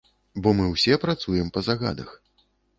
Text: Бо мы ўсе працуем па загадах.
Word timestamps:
Бо 0.47 0.53
мы 0.59 0.65
ўсе 0.69 0.97
працуем 1.05 1.53
па 1.53 1.65
загадах. 1.71 2.19